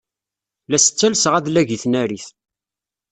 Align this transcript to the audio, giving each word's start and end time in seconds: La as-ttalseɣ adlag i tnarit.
La 0.69 0.77
as-ttalseɣ 0.77 1.33
adlag 1.35 1.69
i 1.75 1.77
tnarit. 1.83 2.27